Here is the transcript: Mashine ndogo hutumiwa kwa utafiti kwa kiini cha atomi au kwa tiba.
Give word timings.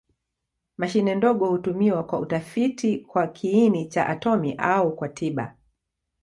Mashine 0.77 1.15
ndogo 1.15 1.47
hutumiwa 1.49 2.03
kwa 2.03 2.19
utafiti 2.19 2.97
kwa 2.97 3.27
kiini 3.27 3.85
cha 3.89 4.05
atomi 4.07 4.55
au 4.57 4.95
kwa 4.95 5.09
tiba. 5.09 5.55